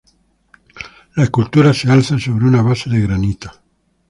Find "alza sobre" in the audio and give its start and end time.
1.91-2.43